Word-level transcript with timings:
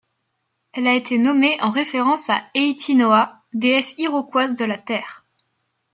Elle 0.73 0.87
a 0.87 0.95
été 0.95 1.19
nommée 1.19 1.61
en 1.61 1.69
référence 1.69 2.31
à 2.31 2.41
Eithinoha, 2.55 3.43
déesse 3.53 3.93
Iroquoise 3.99 4.55
de 4.55 4.65
la 4.65 4.79
Terre. 4.79 5.27